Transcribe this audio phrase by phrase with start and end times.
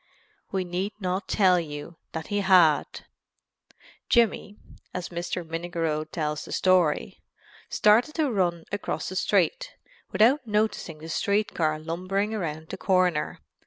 [0.51, 3.05] We need not tell you that he had.
[4.09, 4.57] "Jimmy,"
[4.95, 5.45] as Mr.
[5.47, 7.21] Minnigerode tells the story,
[7.69, 9.75] "started to run across the street,
[10.11, 13.41] without noticing the street car lumbering around the corner...